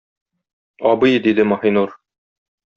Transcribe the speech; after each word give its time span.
Абый!- 0.93 1.15
диде 1.27 1.47
Маһинур. 1.53 1.97